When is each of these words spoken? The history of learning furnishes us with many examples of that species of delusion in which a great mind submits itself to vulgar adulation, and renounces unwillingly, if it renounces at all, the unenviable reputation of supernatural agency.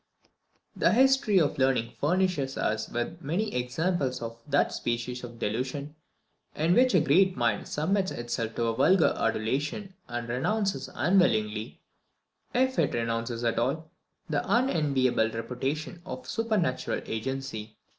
The 0.75 0.93
history 0.93 1.39
of 1.39 1.59
learning 1.59 1.91
furnishes 2.01 2.57
us 2.57 2.89
with 2.89 3.21
many 3.21 3.53
examples 3.53 4.19
of 4.19 4.39
that 4.47 4.73
species 4.73 5.23
of 5.23 5.37
delusion 5.37 5.95
in 6.55 6.73
which 6.73 6.95
a 6.95 6.99
great 6.99 7.37
mind 7.37 7.67
submits 7.67 8.09
itself 8.09 8.55
to 8.55 8.73
vulgar 8.73 9.13
adulation, 9.15 9.93
and 10.07 10.27
renounces 10.27 10.89
unwillingly, 10.95 11.81
if 12.51 12.79
it 12.79 12.95
renounces 12.95 13.43
at 13.43 13.59
all, 13.59 13.91
the 14.27 14.41
unenviable 14.51 15.29
reputation 15.29 16.01
of 16.03 16.27
supernatural 16.27 17.01
agency. 17.05 17.75